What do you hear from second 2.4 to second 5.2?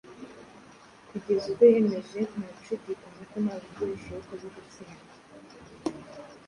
gushidikanya ko nta buryo bushoboka bwo gutsindwa